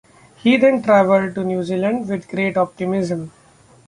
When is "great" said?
2.27-2.57